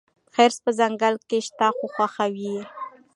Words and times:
خرس 0.33 0.55
په 0.63 0.71
ځنګل 0.79 1.15
کې 1.27 1.37
شات 1.47 1.75
خوښوي. 1.93 2.55